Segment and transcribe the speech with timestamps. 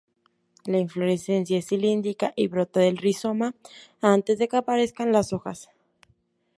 [0.65, 3.53] La inflorescencia es cilíndrica y brota del rizoma
[4.01, 5.69] antes de que aparezcan las hojas.